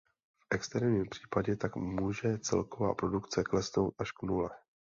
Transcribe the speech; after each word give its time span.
V 0.43 0.55
extrémním 0.55 1.09
případě 1.09 1.55
tak 1.55 1.75
může 1.75 2.39
celková 2.39 2.95
produkce 2.95 3.43
klesnout 3.43 3.95
až 3.99 4.11
k 4.11 4.21
nule. 4.21 4.49